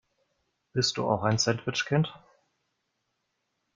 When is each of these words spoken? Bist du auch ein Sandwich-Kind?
Bist 0.73 0.97
du 0.97 1.07
auch 1.07 1.21
ein 1.21 1.37
Sandwich-Kind? 1.37 2.11